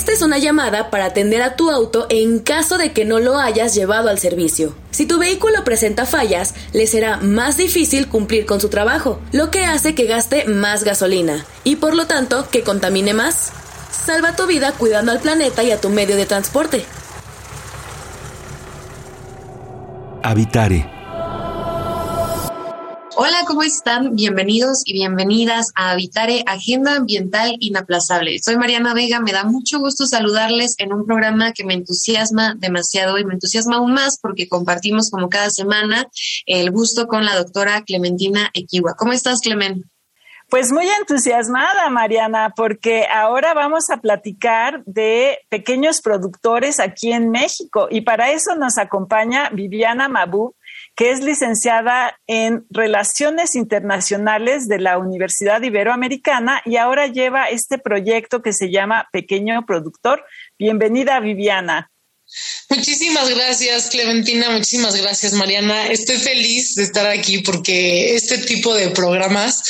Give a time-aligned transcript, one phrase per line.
[0.00, 3.38] Esta es una llamada para atender a tu auto en caso de que no lo
[3.38, 4.74] hayas llevado al servicio.
[4.90, 9.66] Si tu vehículo presenta fallas, le será más difícil cumplir con su trabajo, lo que
[9.66, 13.52] hace que gaste más gasolina y por lo tanto que contamine más.
[14.06, 16.82] Salva tu vida cuidando al planeta y a tu medio de transporte.
[20.22, 20.99] Habitare
[23.16, 24.14] Hola, ¿cómo están?
[24.14, 28.38] Bienvenidos y bienvenidas a Habitare Agenda Ambiental Inaplazable.
[28.38, 33.18] Soy Mariana Vega, me da mucho gusto saludarles en un programa que me entusiasma demasiado
[33.18, 36.06] y me entusiasma aún más porque compartimos como cada semana
[36.46, 38.94] el gusto con la doctora Clementina Equiwa.
[38.96, 39.84] ¿Cómo estás, Clement?
[40.50, 47.86] Pues muy entusiasmada, Mariana, porque ahora vamos a platicar de pequeños productores aquí en México
[47.88, 50.56] y para eso nos acompaña Viviana Mabú,
[50.94, 58.42] que es licenciada en Relaciones Internacionales de la Universidad Iberoamericana y ahora lleva este proyecto
[58.42, 60.24] que se llama Pequeño Productor.
[60.58, 61.90] Bienvenida, Viviana.
[62.68, 64.50] Muchísimas gracias, Clementina.
[64.50, 65.88] Muchísimas gracias, Mariana.
[65.88, 69.62] Estoy feliz de estar aquí porque este tipo de programas,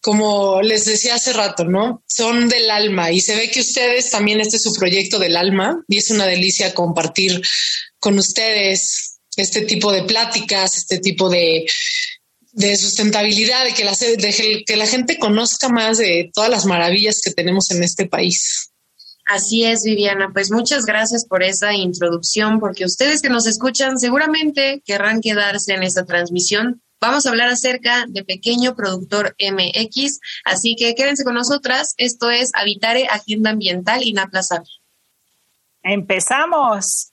[0.00, 2.02] como les decía hace rato, ¿no?
[2.08, 5.82] Son del alma y se ve que ustedes también este es su proyecto del alma
[5.86, 7.40] y es una delicia compartir
[8.00, 11.66] con ustedes este tipo de pláticas, este tipo de,
[12.76, 13.92] sustentabilidad, de que, la,
[14.66, 18.70] que la gente conozca más de todas las maravillas que tenemos en este país.
[19.26, 20.30] Así es, Viviana.
[20.32, 25.82] Pues muchas gracias por esa introducción, porque ustedes que nos escuchan seguramente querrán quedarse en
[25.82, 26.82] esta transmisión.
[27.00, 31.94] Vamos a hablar acerca de Pequeño Productor MX, así que quédense con nosotras.
[31.96, 34.70] Esto es Habitare Agenda Ambiental Inaplazable.
[35.82, 37.12] Empezamos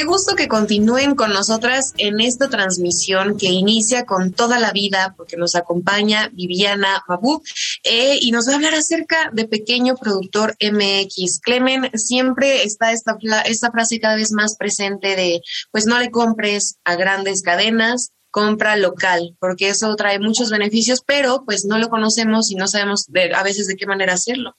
[0.00, 5.12] Qué gusto que continúen con nosotras en esta transmisión que inicia con toda la vida,
[5.14, 7.42] porque nos acompaña Viviana Babu
[7.84, 11.40] eh, y nos va a hablar acerca de Pequeño Productor MX.
[11.40, 16.78] Clemen, siempre está esta, esta frase cada vez más presente de, pues no le compres
[16.84, 22.50] a grandes cadenas, compra local, porque eso trae muchos beneficios, pero pues no lo conocemos
[22.50, 24.56] y no sabemos a veces de qué manera hacerlo.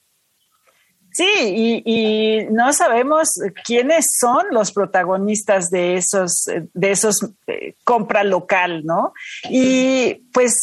[1.12, 3.28] Sí, y, no sabemos
[3.64, 9.12] quiénes son los protagonistas de esos, de esos eh, compra local, ¿no?
[9.48, 10.54] Y pues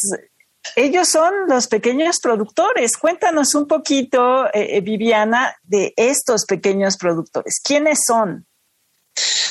[0.74, 2.96] ellos son los pequeños productores.
[2.96, 7.60] Cuéntanos un poquito, eh, eh, Viviana, de estos pequeños productores.
[7.62, 8.44] ¿Quiénes son?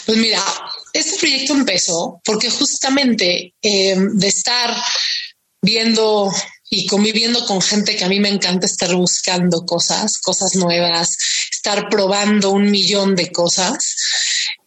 [0.05, 0.41] Pues mira,
[0.91, 4.75] este proyecto empezó porque justamente de estar
[5.61, 6.31] viendo
[6.69, 11.17] y conviviendo con gente que a mí me encanta estar buscando cosas, cosas nuevas,
[11.51, 13.95] estar probando un millón de cosas.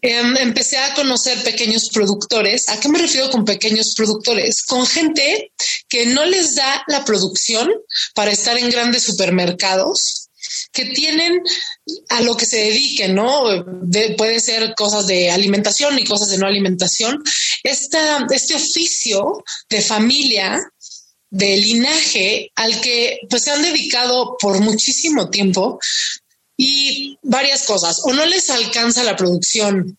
[0.01, 2.69] Em, empecé a conocer pequeños productores.
[2.69, 4.63] ¿A qué me refiero con pequeños productores?
[4.65, 5.53] Con gente
[5.89, 7.71] que no les da la producción
[8.15, 10.29] para estar en grandes supermercados,
[10.73, 11.41] que tienen
[12.09, 13.45] a lo que se dediquen, ¿no?
[14.17, 17.23] puede ser cosas de alimentación y cosas de no alimentación.
[17.63, 20.61] Esta, este oficio de familia
[21.33, 25.79] de linaje al que pues se han dedicado por muchísimo tiempo
[26.59, 28.01] y varias cosas.
[28.05, 29.99] O no les alcanza la producción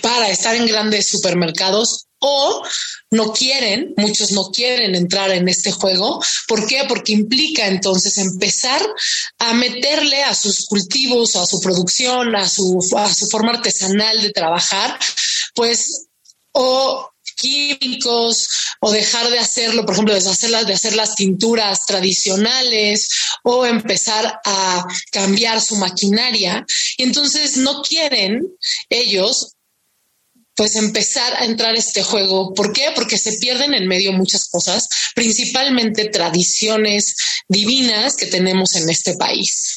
[0.00, 2.62] para estar en grandes supermercados o
[3.10, 6.22] no quieren, muchos no quieren entrar en este juego.
[6.46, 6.84] ¿Por qué?
[6.88, 8.80] Porque implica entonces empezar
[9.38, 14.30] a meterle a sus cultivos, a su producción, a su, a su forma artesanal de
[14.30, 14.96] trabajar,
[15.54, 16.06] pues
[16.52, 18.48] o químicos
[18.80, 23.08] o dejar de hacerlo, por ejemplo, de hacer, las, de hacer las tinturas tradicionales
[23.44, 26.64] o empezar a cambiar su maquinaria.
[26.96, 28.42] Y entonces no quieren
[28.88, 29.52] ellos
[30.56, 32.54] pues empezar a entrar a este juego.
[32.54, 32.90] ¿Por qué?
[32.94, 37.14] Porque se pierden en medio muchas cosas, principalmente tradiciones
[37.46, 39.75] divinas que tenemos en este país.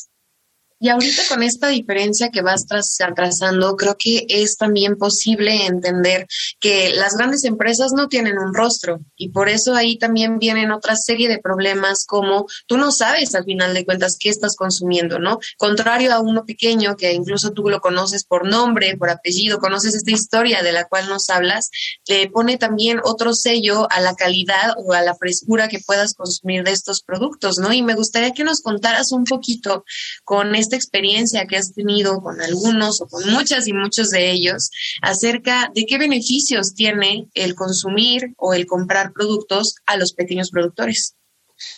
[0.79, 6.25] Y ahorita con esta diferencia que vas trazando, creo que es también posible entender
[6.59, 10.95] que las grandes empresas no tienen un rostro y por eso ahí también vienen otra
[10.95, 15.39] serie de problemas como tú no sabes al final de cuentas qué estás consumiendo, ¿no?
[15.57, 20.11] Contrario a uno pequeño que incluso tú lo conoces por nombre, por apellido, conoces esta
[20.11, 21.69] historia de la cual nos hablas,
[22.07, 26.63] le pone también otro sello a la calidad o a la frescura que puedas consumir
[26.63, 27.73] de estos productos, ¿no?
[27.73, 29.83] Y me gustaría que nos contaras un poquito
[30.23, 34.69] con esta experiencia que has tenido con algunos o con muchas y muchos de ellos
[35.01, 41.15] acerca de qué beneficios tiene el consumir o el comprar productos a los pequeños productores.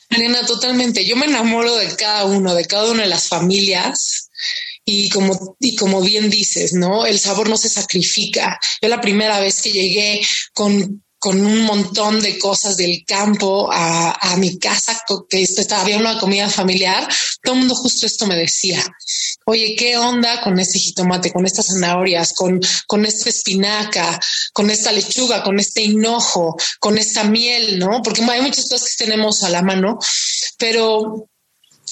[0.09, 1.05] Elena, totalmente.
[1.05, 4.29] Yo me enamoro de cada uno, de cada una de las familias.
[4.83, 7.05] Y como, y como bien dices, ¿no?
[7.05, 8.59] El sabor no se sacrifica.
[8.81, 10.21] Yo la primera vez que llegué
[10.53, 16.49] con con un montón de cosas del campo a, mi casa, que había una comida
[16.49, 17.07] familiar,
[17.43, 18.83] todo el mundo justo esto me decía.
[19.45, 24.19] Oye, ¿qué onda con este jitomate, con estas zanahorias, con, con esta espinaca,
[24.51, 28.01] con esta lechuga, con este hinojo, con esta miel, ¿no?
[28.01, 29.99] Porque hay muchas cosas que tenemos a la mano,
[30.57, 31.29] pero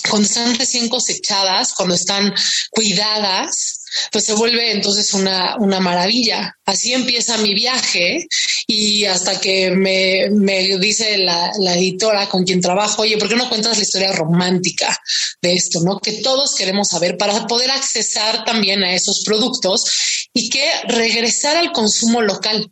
[0.10, 2.34] cuando están recién cosechadas, cuando están
[2.72, 3.79] cuidadas,
[4.12, 6.56] pues se vuelve entonces una, una maravilla.
[6.66, 8.28] Así empieza mi viaje
[8.68, 13.36] y hasta que me, me dice la, la, editora con quien trabajo, oye, ¿por qué
[13.36, 14.98] no cuentas la historia romántica
[15.42, 15.82] de esto?
[15.82, 16.00] ¿No?
[16.00, 19.86] Que todos queremos saber para poder accesar también a esos productos
[20.34, 22.72] y que regresar al consumo local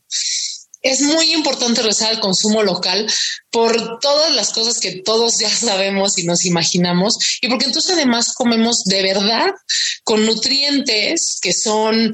[0.82, 3.12] es muy importante regresar al consumo local
[3.50, 8.34] por todas las cosas que todos ya sabemos y nos imaginamos y porque entonces además
[8.34, 9.48] comemos de verdad
[10.04, 12.12] con nutrientes que son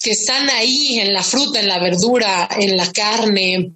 [0.00, 3.72] que están ahí en la fruta, en la verdura, en la carne,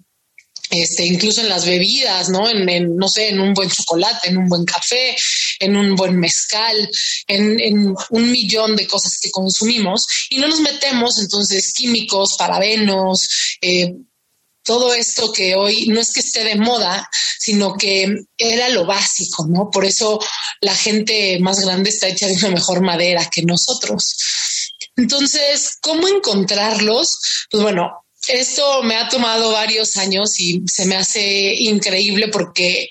[0.70, 2.48] este, incluso en las bebidas, ¿no?
[2.48, 5.16] En, no sé, en un buen chocolate, en un buen café,
[5.60, 6.90] en un buen mezcal,
[7.26, 13.28] en, en, un millón de cosas que consumimos y no nos metemos entonces químicos, parabenos,
[13.62, 13.94] eh,
[14.62, 17.08] todo esto que hoy no es que esté de moda,
[17.38, 19.70] sino que era lo básico, ¿no?
[19.70, 20.20] Por eso
[20.60, 24.16] la gente más grande está hecha de una mejor madera que nosotros.
[24.96, 27.18] Entonces, ¿cómo encontrarlos?
[27.50, 32.90] Pues bueno, esto me ha tomado varios años y se me hace increíble porque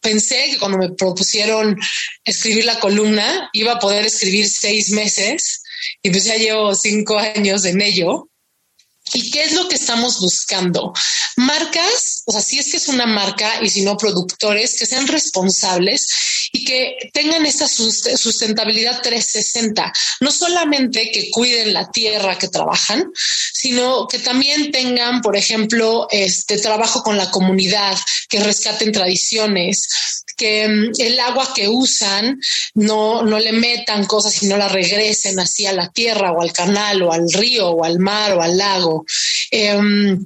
[0.00, 1.76] pensé que cuando me propusieron
[2.24, 5.62] escribir la columna iba a poder escribir seis meses
[6.02, 8.28] y pues ya llevo cinco años en ello.
[9.12, 10.92] ¿Y qué es lo que estamos buscando?
[11.36, 15.06] Marcas, o sea, si es que es una marca y si no productores que sean
[15.06, 16.08] responsables
[16.52, 23.10] y que tengan esta sustentabilidad 360, no solamente que cuiden la tierra que trabajan,
[23.52, 27.96] sino que también tengan, por ejemplo, este trabajo con la comunidad,
[28.28, 32.38] que rescaten tradiciones, que mm, el agua que usan
[32.74, 36.52] no, no le metan cosas y no la regresen así a la tierra o al
[36.52, 39.04] canal o al río o al mar o al lago.
[39.50, 40.24] Em,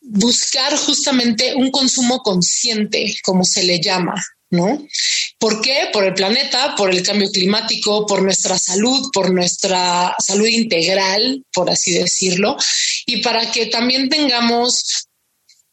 [0.00, 4.14] buscar justamente un consumo consciente, como se le llama,
[4.50, 4.86] ¿no?
[5.38, 5.88] ¿Por qué?
[5.92, 11.70] Por el planeta, por el cambio climático, por nuestra salud, por nuestra salud integral, por
[11.70, 12.56] así decirlo,
[13.06, 15.08] y para que también tengamos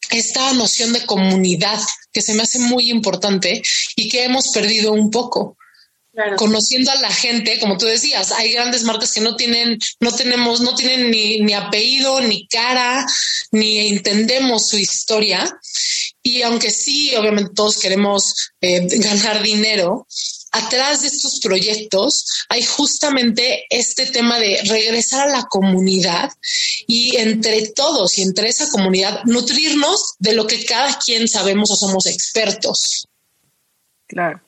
[0.09, 1.79] esta noción de comunidad
[2.11, 3.61] que se me hace muy importante
[3.95, 5.57] y que hemos perdido un poco.
[6.35, 10.59] Conociendo a la gente, como tú decías, hay grandes marcas que no tienen, no tenemos,
[10.59, 13.05] no tienen ni, ni apellido, ni cara,
[13.51, 15.49] ni entendemos su historia.
[16.21, 20.07] Y aunque sí, obviamente todos queremos eh, ganar dinero,
[20.51, 26.31] atrás de estos proyectos hay justamente este tema de regresar a la comunidad
[26.87, 31.75] y entre todos y entre esa comunidad nutrirnos de lo que cada quien sabemos o
[31.75, 33.05] somos expertos.
[34.07, 34.41] Claro.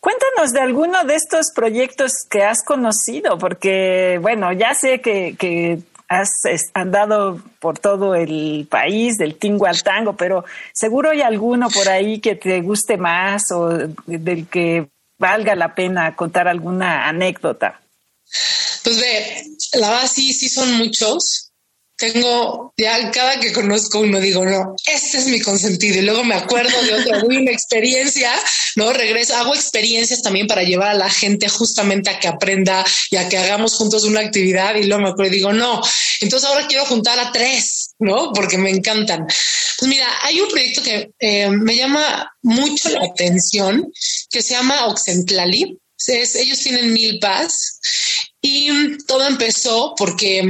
[0.00, 6.42] Cuéntanos de alguno de estos proyectos que has conocido, porque, bueno, ya sé que, has
[6.74, 10.44] andado por todo el país, del tingo al tango, pero
[10.74, 13.70] seguro hay alguno por ahí que te guste más o
[14.06, 14.90] del que
[15.22, 17.80] valga la pena contar alguna anécdota.
[18.82, 21.52] Pues ve, la verdad sí, sí son muchos
[22.02, 25.98] tengo, ya cada que conozco uno digo, no, este es mi consentido.
[25.98, 28.32] Y luego me acuerdo de otra experiencia,
[28.74, 28.92] ¿no?
[28.92, 33.28] Regreso, hago experiencias también para llevar a la gente justamente a que aprenda y a
[33.28, 34.74] que hagamos juntos una actividad.
[34.74, 35.80] Y luego me acuerdo y digo, no,
[36.20, 38.32] entonces ahora quiero juntar a tres, ¿no?
[38.32, 39.26] Porque me encantan.
[39.78, 43.90] Pues mira, hay un proyecto que eh, me llama mucho la atención
[44.30, 45.78] que se llama Oxentlali.
[46.06, 47.80] ellos tienen mil paz
[48.40, 50.42] y todo empezó porque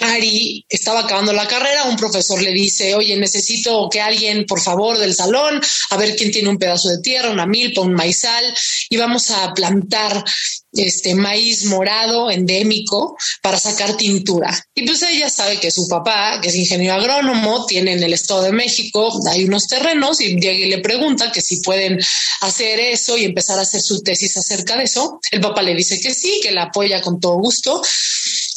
[0.00, 4.98] Ari estaba acabando la carrera, un profesor le dice, oye, necesito que alguien, por favor,
[4.98, 8.44] del salón, a ver quién tiene un pedazo de tierra, una milpa, un maizal,
[8.88, 10.24] y vamos a plantar
[10.72, 14.56] este maíz morado endémico para sacar tintura.
[14.74, 18.42] Y pues ella sabe que su papá, que es ingeniero agrónomo, tiene en el Estado
[18.42, 21.98] de México, hay unos terrenos y llega y le pregunta que si pueden
[22.42, 25.18] hacer eso y empezar a hacer su tesis acerca de eso.
[25.30, 27.82] El papá le dice que sí, que la apoya con todo gusto.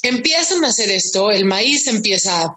[0.03, 2.55] Empiezan a hacer esto, el maíz empieza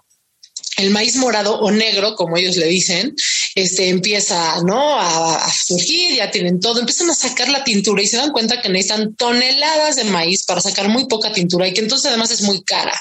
[0.77, 3.15] el maíz morado o negro, como ellos le dicen,
[3.55, 4.99] este empieza ¿no?
[4.99, 8.69] A, surgir, ya tienen todo, empiezan a sacar la tintura y se dan cuenta que
[8.69, 12.61] necesitan toneladas de maíz para sacar muy poca tintura y que entonces además es muy
[12.63, 12.93] cara.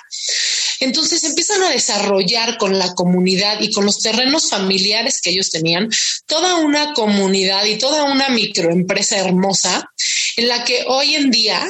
[0.80, 5.88] Entonces empiezan a desarrollar con la comunidad y con los terrenos familiares que ellos tenían,
[6.26, 9.88] toda una comunidad y toda una microempresa hermosa
[10.36, 11.68] en la que hoy en día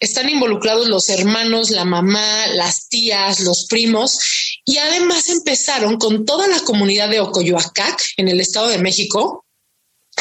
[0.00, 4.18] están involucrados los hermanos, la mamá, las tías, los primos,
[4.64, 9.45] y además empezaron con toda la comunidad de Ocoyoacac en el Estado de México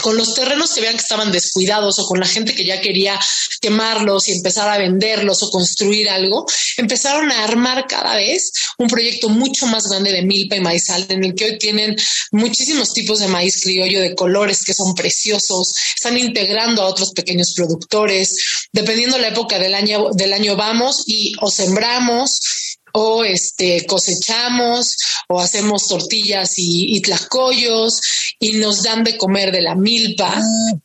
[0.02, 3.20] con los terrenos que vean que estaban descuidados o con la gente que ya quería
[3.62, 6.46] quemarlos y empezar a venderlos o construir algo,
[6.78, 11.24] empezaron a armar cada vez un proyecto mucho más grande de milpa y maizal, en
[11.24, 11.96] el que hoy tienen
[12.32, 17.54] muchísimos tipos de maíz criollo de colores que son preciosos, están integrando a otros pequeños
[17.56, 18.36] productores,
[18.72, 22.40] dependiendo la época del año, del año vamos y o sembramos
[22.98, 24.96] o este, cosechamos
[25.28, 28.00] o hacemos tortillas y, y tlacoyos
[28.40, 30.42] y nos dan de comer de la milpa.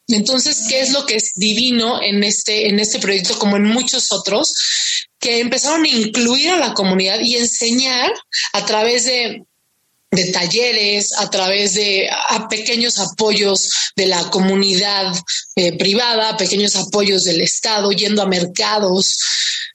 [0.08, 4.12] Entonces, ¿qué es lo que es divino en este, en este proyecto como en muchos
[4.12, 4.54] otros?
[5.22, 8.10] que empezaron a incluir a la comunidad y enseñar
[8.54, 9.44] a través de
[10.10, 15.14] de talleres, a través de a pequeños apoyos de la comunidad
[15.54, 19.16] eh, privada, pequeños apoyos del Estado, yendo a mercados,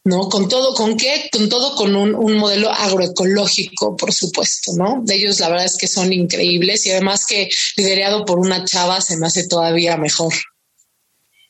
[0.05, 0.29] ¿no?
[0.29, 1.29] Con todo, ¿con qué?
[1.31, 5.01] Con todo con un, un, modelo agroecológico, por supuesto, ¿no?
[5.03, 9.01] De ellos la verdad es que son increíbles y además que liderado por una chava
[9.01, 10.33] se me hace todavía mejor.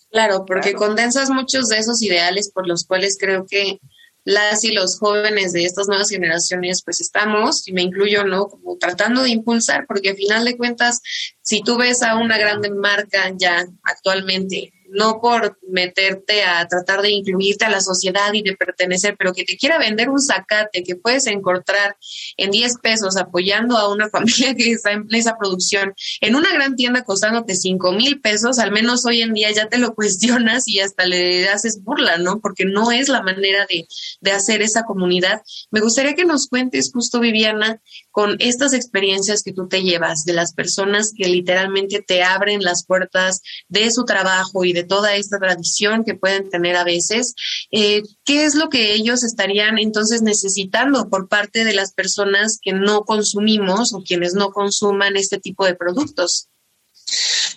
[0.09, 3.79] Claro, porque condensas muchos de esos ideales por los cuales creo que
[4.24, 8.47] las y los jóvenes de estas nuevas generaciones, pues estamos, y me incluyo, ¿no?
[8.47, 11.01] Como tratando de impulsar, porque al final de cuentas,
[11.41, 17.12] si tú ves a una grande marca ya actualmente no por meterte a tratar de
[17.12, 20.96] incluirte a la sociedad y de pertenecer, pero que te quiera vender un zacate que
[20.96, 21.98] puedes encontrar
[22.38, 26.75] en 10 pesos apoyando a una familia que está en esa producción en una gran
[26.75, 30.80] tienda costándote 5 mil pesos, al menos hoy en día ya te lo cuestionas y
[30.80, 32.40] hasta le haces burla, ¿no?
[32.40, 33.88] Porque no es la manera de,
[34.22, 35.42] de hacer esa comunidad.
[35.72, 37.82] Me gustaría que nos cuentes justo, Viviana,
[38.15, 42.86] con estas experiencias que tú te llevas de las personas que literalmente te abren las
[42.86, 47.36] puertas de su trabajo y de toda esta tradición que pueden tener a veces,
[47.72, 52.72] eh, ¿qué es lo que ellos estarían entonces necesitando por parte de las personas que
[52.72, 56.48] no consumimos o quienes no consuman este tipo de productos?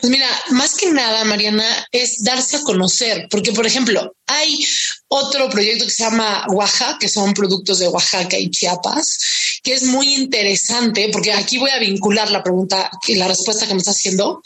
[0.01, 4.65] Pues mira, más que nada, Mariana, es darse a conocer, porque por ejemplo, hay
[5.09, 9.19] otro proyecto que se llama Oaxaca, que son productos de Oaxaca y Chiapas,
[9.63, 13.75] que es muy interesante, porque aquí voy a vincular la pregunta y la respuesta que
[13.75, 14.41] me está haciendo,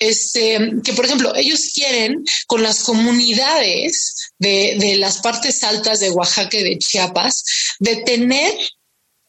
[0.00, 6.56] este, que por ejemplo, ellos quieren con las comunidades de, las partes altas de Oaxaca
[6.56, 7.44] y de Chiapas,
[7.78, 8.52] detener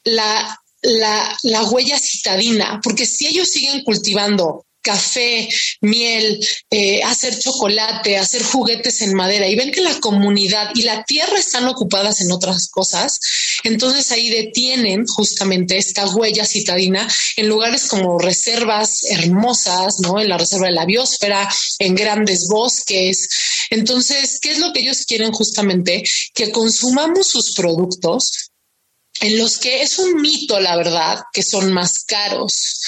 [0.04, 5.50] la, la, la huella citadina, porque si ellos siguen cultivando café,
[5.82, 11.04] miel, eh, hacer chocolate, hacer juguetes en madera y ven que la comunidad y la
[11.04, 13.20] tierra están ocupadas en otras cosas,
[13.64, 20.20] entonces ahí detienen justamente esta huella citadina en lugares como reservas hermosas, ¿no?
[20.20, 23.28] En la reserva de la biosfera, en grandes bosques.
[23.70, 26.04] Entonces, ¿qué es lo que ellos quieren justamente?
[26.34, 28.52] Que consumamos sus productos
[29.22, 32.82] en los que es un mito, la verdad, que son más caros,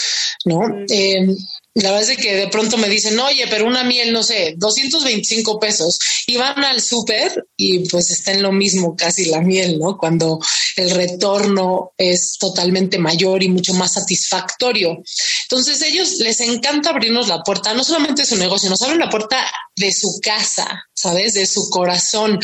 [0.46, 0.62] ¿no?
[0.90, 1.28] Eh,
[1.74, 5.58] la verdad es que de pronto me dicen, oye, pero una miel, no sé, 225
[5.58, 5.98] pesos.
[6.28, 9.98] Y van al súper y pues está en lo mismo casi la miel, ¿no?
[9.98, 10.40] Cuando
[10.76, 15.02] el retorno es totalmente mayor y mucho más satisfactorio.
[15.44, 19.38] Entonces ellos les encanta abrirnos la puerta, no solamente su negocio, nos abren la puerta
[19.76, 21.36] de su casa, ¿sabes?
[21.36, 22.38] De su corazón.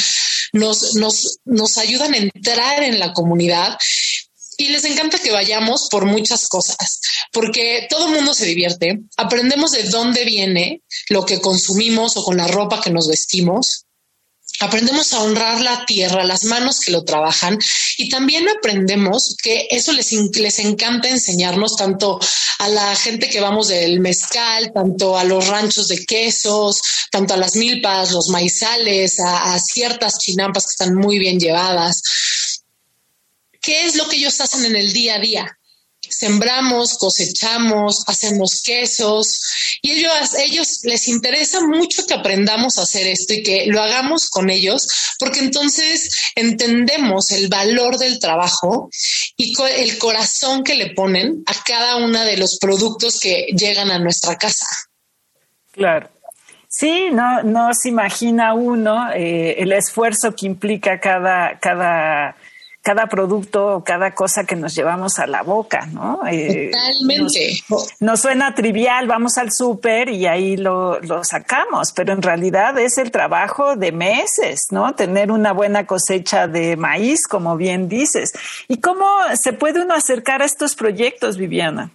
[0.54, 3.78] Nos, nos, nos ayudan a entrar en la comunidad
[4.58, 7.00] y les encanta que vayamos por muchas cosas,
[7.32, 12.38] porque todo el mundo se divierte, aprendemos de dónde viene lo que consumimos o con
[12.38, 13.86] la ropa que nos vestimos,
[14.60, 17.60] aprendemos a honrar la tierra, las manos que lo trabajan
[18.00, 22.20] y también aprendemos que eso les, les encanta enseñarnos tanto
[22.58, 27.38] a la gente que vamos del mezcal, tanto a los ranchos de quesos, tanto a
[27.38, 32.02] las milpas, los maizales, a, a ciertas chinampas que están muy bien llevadas
[33.68, 35.58] ¿qué es lo que ellos hacen en el día a día?
[36.10, 43.34] sembramos, cosechamos, hacemos quesos y ellos, ellos les interesa mucho que aprendamos a hacer esto
[43.34, 44.88] y que lo hagamos con ellos,
[45.20, 48.90] porque entonces entendemos el valor del trabajo
[49.36, 54.00] y el corazón que le ponen a cada uno de los productos que llegan a
[54.00, 54.66] nuestra casa.
[55.74, 56.10] Claro.
[56.70, 62.36] Sí, no, no se imagina uno eh, el esfuerzo que implica cada, cada
[62.88, 66.22] cada producto, cada cosa que nos llevamos a la boca, ¿no?
[66.26, 67.60] Eh, Totalmente.
[68.00, 72.98] Nos, suena trivial, vamos al súper y ahí lo, lo, sacamos, pero en realidad es
[72.98, 74.96] el trabajo de meses, ¿no?
[74.96, 78.32] Tener una buena cosecha de maíz, como bien dices.
[78.70, 79.06] ¿Y cómo
[79.38, 81.92] se puede uno acercar a estos proyectos, Viviana?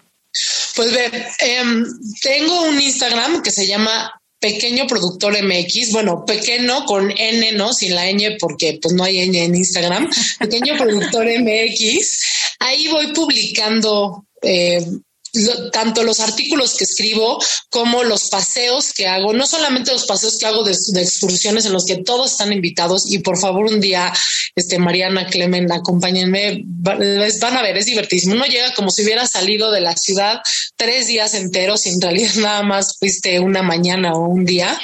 [0.77, 1.87] Pues ve, em,
[2.21, 7.73] tengo un Instagram que se llama pequeño productor MX, bueno, pequeño con N, ¿no?
[7.73, 12.57] Sin la N porque pues no hay N en Instagram, pequeño productor MX.
[12.59, 14.85] Ahí voy publicando eh,
[15.73, 20.47] tanto los artículos que escribo como los paseos que hago, no solamente los paseos que
[20.47, 24.13] hago de, excursiones en los que todos están invitados y por favor un día,
[24.55, 28.35] este Mariana Clemen, acompáñenme, van a ver, es divertísimo.
[28.35, 30.41] Uno llega como si hubiera salido de la ciudad
[30.77, 34.79] tres días enteros y en realidad nada más fuiste una mañana o un día.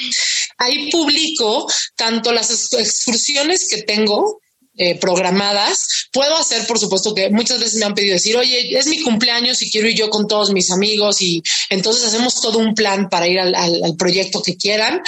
[0.56, 4.40] Ahí publico tanto las excursiones que tengo
[4.78, 6.08] eh, programadas.
[6.12, 9.60] Puedo hacer, por supuesto, que muchas veces me han pedido decir, oye, es mi cumpleaños
[9.62, 13.26] y quiero ir yo con todos mis amigos y entonces hacemos todo un plan para
[13.26, 15.02] ir al, al proyecto que quieran.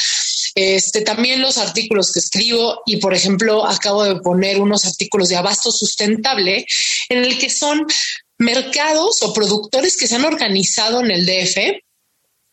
[0.55, 5.37] Este, también los artículos que escribo y, por ejemplo, acabo de poner unos artículos de
[5.37, 6.67] abasto sustentable
[7.09, 7.87] en el que son
[8.39, 11.83] mercados o productores que se han organizado en el DF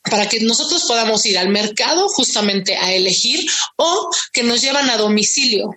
[0.04, 4.98] para que nosotros podamos ir al mercado justamente a elegir o que nos llevan a
[4.98, 5.72] domicilio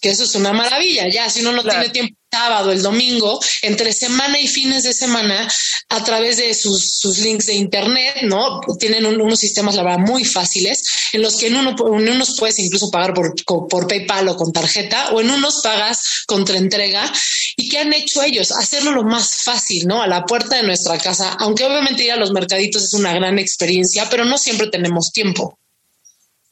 [0.00, 1.08] que eso es una maravilla.
[1.08, 5.48] Ya, si uno no tiene tiempo sábado, el domingo, entre semana y fines de semana,
[5.88, 8.60] a través de sus, links de internet, ¿no?
[8.78, 12.58] Tienen unos sistemas, la verdad, muy fáciles, en los que en, uno, en unos puedes
[12.58, 13.34] incluso pagar por,
[13.68, 17.10] por PayPal o con tarjeta, o en unos pagas contra entrega.
[17.56, 18.52] ¿Y qué han hecho ellos?
[18.52, 20.02] Hacerlo lo más fácil, ¿no?
[20.02, 23.38] A la puerta de nuestra casa, aunque obviamente ir a los mercaditos es una gran
[23.38, 25.58] experiencia, pero no siempre tenemos tiempo.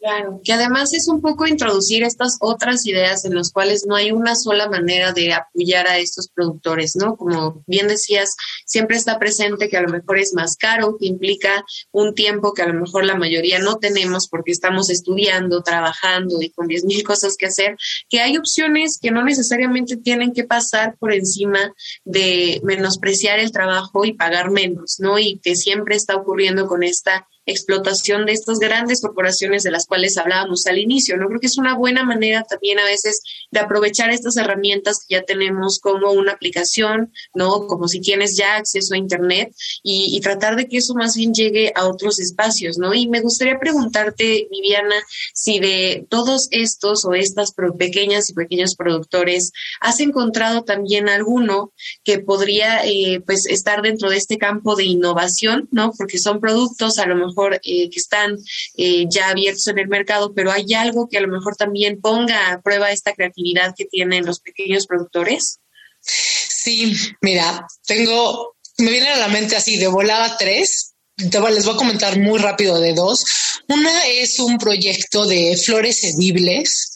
[0.07, 4.13] Claro, que además es un poco introducir estas otras ideas en las cuales no hay
[4.13, 7.17] una sola manera de apoyar a estos productores, ¿no?
[7.17, 11.65] Como bien decías, siempre está presente que a lo mejor es más caro, que implica
[11.91, 16.51] un tiempo que a lo mejor la mayoría no tenemos porque estamos estudiando, trabajando y
[16.51, 17.77] con diez mil cosas que hacer,
[18.09, 24.05] que hay opciones que no necesariamente tienen que pasar por encima de menospreciar el trabajo
[24.05, 25.19] y pagar menos, ¿no?
[25.19, 30.17] Y que siempre está ocurriendo con esta explotación de estas grandes corporaciones de las cuales
[30.19, 31.17] hablábamos al inicio.
[31.17, 35.15] No creo que es una buena manera también a veces de aprovechar estas herramientas que
[35.15, 37.67] ya tenemos como una aplicación, ¿no?
[37.67, 41.73] Como si tienes ya acceso a Internet y, tratar de que eso más bien llegue
[41.77, 42.93] a otros espacios, ¿no?
[42.93, 44.97] Y me gustaría preguntarte, Viviana,
[45.39, 52.19] si de todos estos o estas pequeñas y pequeños productores has encontrado también alguno que
[52.19, 55.93] podría eh, pues estar dentro de este campo de innovación, ¿no?
[55.93, 58.39] Porque son productos a lo mejor eh, que están
[58.79, 62.53] eh, ya abiertos en el mercado, pero hay algo que a lo mejor también ponga
[62.53, 65.61] a prueba esta creatividad que tienen los pequeños productores?
[66.01, 70.96] Sí, mira, tengo, me viene a la mente así de volada tres.
[71.19, 73.25] Les voy a comentar muy rápido de dos.
[73.69, 76.93] Una es un proyecto de flores edibles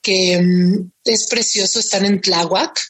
[0.00, 2.80] que mm, es precioso, están en Tláhuac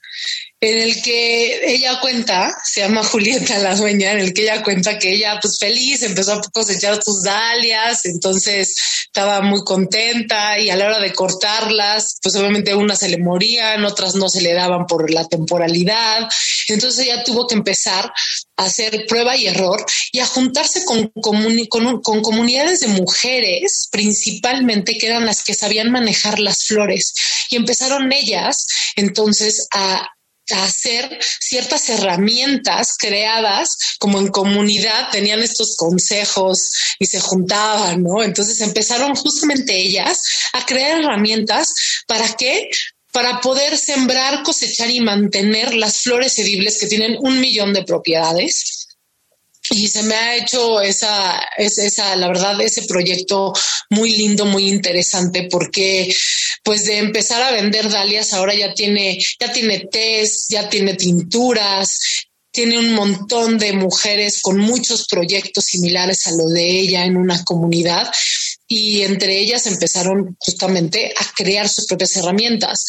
[0.60, 4.98] en el que ella cuenta, se llama Julieta la dueña, en el que ella cuenta
[4.98, 8.74] que ella pues feliz empezó a cosechar sus dalias, entonces
[9.06, 13.84] estaba muy contenta y a la hora de cortarlas, pues obviamente unas se le morían,
[13.84, 16.28] otras no se le daban por la temporalidad,
[16.66, 18.12] entonces ella tuvo que empezar
[18.56, 24.98] a hacer prueba y error y a juntarse con, con, con comunidades de mujeres principalmente
[24.98, 27.14] que eran las que sabían manejar las flores.
[27.50, 28.66] Y empezaron ellas
[28.96, 30.08] entonces a
[30.52, 38.22] hacer ciertas herramientas creadas como en comunidad, tenían estos consejos y se juntaban, ¿no?
[38.22, 41.72] Entonces empezaron justamente ellas a crear herramientas
[42.06, 42.70] para que
[43.12, 48.77] para poder sembrar, cosechar y mantener las flores edibles que tienen un millón de propiedades
[49.70, 53.52] y se me ha hecho esa, esa, la verdad, ese proyecto
[53.90, 56.12] muy lindo, muy interesante, porque
[56.62, 61.98] pues de empezar a vender dalias ahora ya tiene, ya tiene test, ya tiene tinturas,
[62.50, 67.44] tiene un montón de mujeres con muchos proyectos similares a lo de ella en una
[67.44, 68.10] comunidad
[68.68, 72.84] y entre ellas empezaron justamente a crear sus propias herramientas.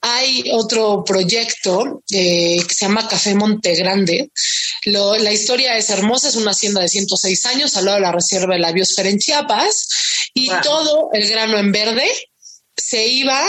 [0.00, 4.30] Hay otro proyecto eh, que se llama Café Monte Grande.
[4.86, 8.54] la historia es hermosa, es una hacienda de 106 años al lado de la Reserva
[8.54, 12.10] de la Biosfera en Chiapas y todo el grano en verde
[12.74, 13.44] se iba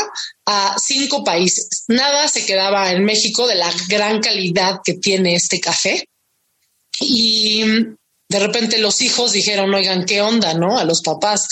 [0.45, 1.85] a cinco países.
[1.87, 6.03] Nada se quedaba en México de la gran calidad que tiene este café.
[6.99, 7.63] Y
[8.29, 10.77] de repente los hijos dijeron, oigan, ¿qué onda, no?
[10.77, 11.47] A los papás,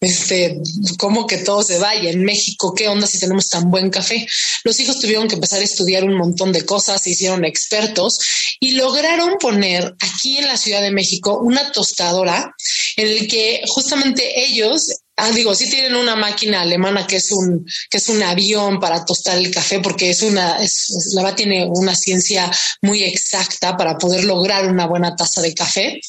[0.00, 0.60] este,
[0.96, 2.10] ¿cómo que todo se vaya?
[2.10, 4.24] En México, ¿qué onda si tenemos tan buen café?
[4.62, 8.20] Los hijos tuvieron que empezar a estudiar un montón de cosas, se hicieron expertos
[8.60, 12.54] y lograron poner aquí en la Ciudad de México una tostadora
[12.96, 17.64] en el que justamente ellos Ah, digo, sí tienen una máquina alemana que es un,
[17.88, 21.66] que es un avión para tostar el café, porque es una, es, la verdad tiene
[21.68, 22.50] una ciencia
[22.82, 26.00] muy exacta para poder lograr una buena taza de café.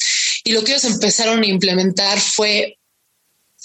[0.44, 2.80] Y lo que ellos empezaron a implementar fue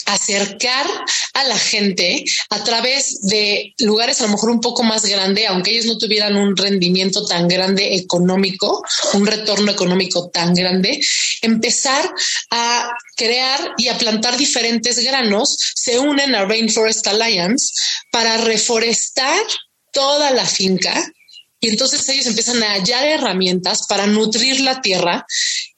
[0.06, 0.86] acercar
[1.34, 5.72] a la gente a través de lugares a lo mejor un poco más grande, aunque
[5.72, 8.82] ellos no tuvieran un rendimiento tan grande económico,
[9.14, 11.00] un retorno económico tan grande,
[11.42, 12.12] empezar
[12.50, 17.72] a crear y a plantar diferentes granos, se unen a Rainforest Alliance
[18.10, 19.42] para reforestar
[19.92, 21.12] toda la finca
[21.60, 25.26] y entonces ellos empiezan a hallar herramientas para nutrir la tierra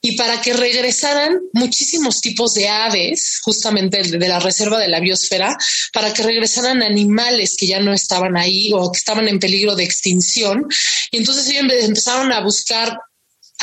[0.01, 5.57] y para que regresaran muchísimos tipos de aves, justamente de la reserva de la biosfera,
[5.91, 9.83] para que regresaran animales que ya no estaban ahí o que estaban en peligro de
[9.83, 10.67] extinción.
[11.11, 12.97] Y entonces ellos empezaron a buscar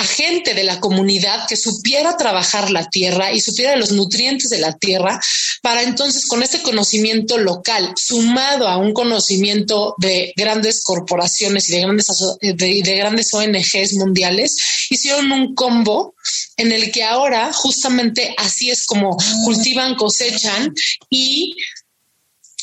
[0.01, 4.59] a gente de la comunidad que supiera trabajar la tierra y supiera los nutrientes de
[4.59, 5.21] la tierra
[5.61, 11.81] para entonces con este conocimiento local sumado a un conocimiento de grandes corporaciones y de
[11.83, 12.07] grandes,
[12.41, 14.57] de, grandes ONGs mundiales,
[14.89, 16.15] hicieron un combo
[16.57, 20.73] en el que ahora justamente así es como cultivan, cosechan
[21.11, 21.55] y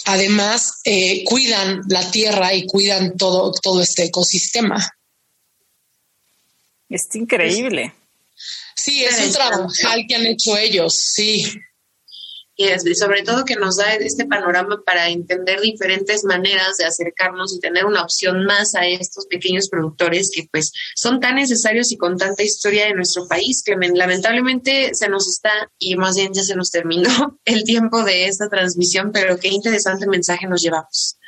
[0.06, 4.96] además eh, cuidan la tierra y cuidan todo, todo este ecosistema.
[6.89, 7.93] Es increíble.
[8.76, 9.67] Sí, es un trabajo
[10.08, 11.45] que han hecho ellos, sí.
[12.60, 17.60] Y sobre todo que nos da este panorama para entender diferentes maneras de acercarnos y
[17.60, 22.17] tener una opción más a estos pequeños productores que pues son tan necesarios y con
[22.17, 26.56] tanta historia de nuestro país que lamentablemente se nos está y más bien ya se
[26.56, 31.19] nos terminó el tiempo de esta transmisión, pero qué interesante mensaje nos llevamos.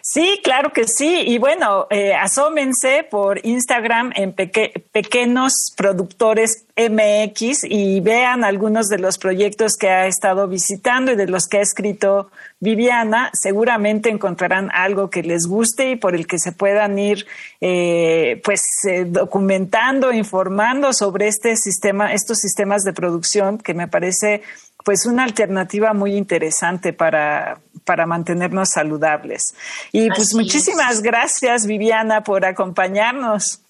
[0.00, 1.22] Sí, claro que sí.
[1.26, 9.18] Y bueno, eh, asómense por Instagram en Pequeños Productores MX y vean algunos de los
[9.18, 13.30] proyectos que ha estado visitando y de los que ha escrito Viviana.
[13.34, 17.26] Seguramente encontrarán algo que les guste y por el que se puedan ir,
[17.60, 24.42] eh, pues, eh, documentando, informando sobre este sistema, estos sistemas de producción que me parece
[24.84, 29.54] pues una alternativa muy interesante para, para mantenernos saludables.
[29.92, 33.60] Y pues muchísimas gracias, Viviana, por acompañarnos.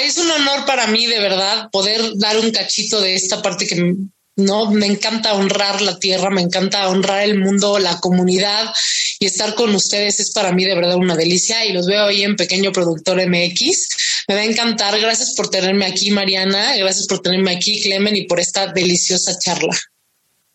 [0.00, 3.96] es un honor para mí, de verdad, poder dar un cachito de esta parte que
[4.36, 8.72] no me encanta honrar la tierra, me encanta honrar el mundo, la comunidad
[9.18, 12.22] y estar con ustedes es para mí de verdad una delicia y los veo hoy
[12.22, 13.88] en Pequeño Productor MX.
[14.26, 14.98] Me va a encantar.
[14.98, 16.74] Gracias por tenerme aquí, Mariana.
[16.76, 19.76] Gracias por tenerme aquí, Clemen, y por esta deliciosa charla.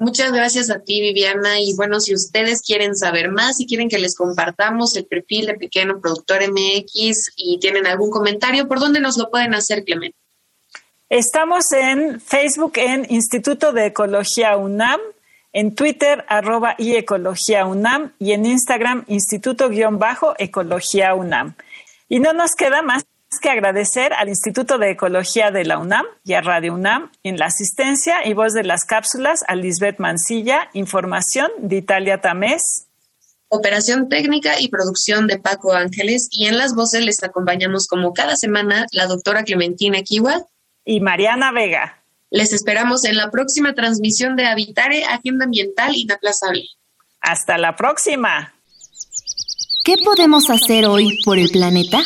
[0.03, 1.61] Muchas gracias a ti, Viviana.
[1.61, 5.53] Y bueno, si ustedes quieren saber más, si quieren que les compartamos el perfil de
[5.53, 10.17] Pequeño Productor MX y tienen algún comentario, ¿por dónde nos lo pueden hacer, Clemente?
[11.07, 14.99] Estamos en Facebook en Instituto de Ecología UNAM,
[15.53, 21.55] en Twitter arroba y Ecología UNAM y en Instagram Instituto-Ecología UNAM.
[22.09, 23.05] Y no nos queda más
[23.39, 27.45] que agradecer al Instituto de Ecología de la UNAM y a Radio UNAM en la
[27.45, 32.87] asistencia y voz de las cápsulas a Lisbeth Mancilla, información de Italia Tamés.
[33.49, 38.35] Operación técnica y producción de Paco Ángeles y en las voces les acompañamos como cada
[38.35, 40.47] semana la doctora Clementina Kiwa
[40.85, 42.03] y Mariana Vega.
[42.31, 46.65] Les esperamos en la próxima transmisión de Habitare, Agenda Ambiental Inaplazable.
[47.21, 48.53] Hasta la próxima.
[49.85, 51.99] ¿Qué podemos hacer hoy por el planeta?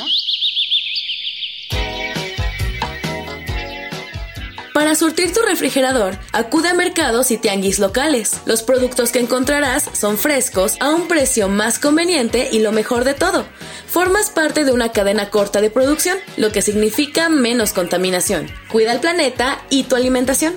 [4.88, 8.40] Para surtir tu refrigerador, acude a mercados y tianguis locales.
[8.46, 13.14] Los productos que encontrarás son frescos a un precio más conveniente y lo mejor de
[13.14, 13.44] todo,
[13.86, 18.48] formas parte de una cadena corta de producción, lo que significa menos contaminación.
[18.72, 20.56] Cuida el planeta y tu alimentación.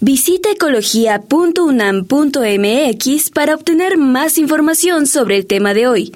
[0.00, 6.15] Visita ecología.unam.mx para obtener más información sobre el tema de hoy.